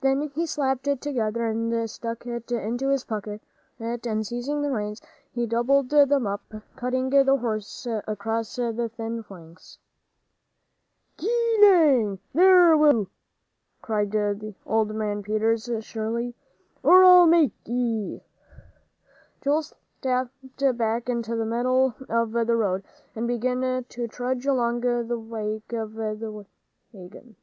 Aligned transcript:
Then 0.00 0.30
he 0.34 0.46
slapped 0.46 0.88
it 0.88 1.02
together 1.02 1.44
and 1.46 1.90
stuck 1.90 2.24
it 2.24 2.50
into 2.50 2.88
his 2.88 3.04
pocket, 3.04 3.42
and 3.78 4.26
seizing 4.26 4.62
the 4.62 4.70
reins, 4.70 5.02
he 5.30 5.44
doubled 5.46 5.90
them 5.90 6.26
up, 6.26 6.40
cutting 6.74 7.10
the 7.10 7.36
horse 7.36 7.86
across 8.08 8.56
the 8.56 8.88
thin 8.88 9.22
flanks. 9.22 9.76
"Gee 11.18 11.58
lang, 11.60 12.18
there 12.32 12.78
will 12.78 12.94
you!" 12.98 13.10
cried 13.82 14.16
old 14.64 14.94
man 14.94 15.22
Peters, 15.22 15.68
shrilly, 15.80 16.34
"or 16.82 17.04
I'll 17.04 17.26
make 17.26 17.52
ye!" 17.66 18.22
Joel 19.42 19.64
stepped 19.64 20.78
back 20.78 21.10
into 21.10 21.36
the 21.36 21.44
middle 21.44 21.94
of 22.08 22.32
the 22.32 22.56
road, 22.56 22.84
and 23.14 23.26
began 23.28 23.84
to 23.86 24.08
trudge 24.08 24.46
along 24.46 24.82
in 24.86 25.08
the 25.08 25.18
wake 25.18 25.74
of 25.74 25.92
the 25.92 26.42
wagon. 26.94 27.36